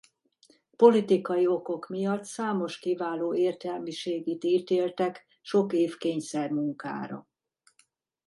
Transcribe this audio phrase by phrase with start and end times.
[0.75, 7.27] Politikai okok miatt számos kiváló értelmiségit ítéltek sok év kényszermunkára.